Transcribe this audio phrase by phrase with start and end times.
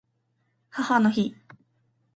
[0.71, 1.35] 母の日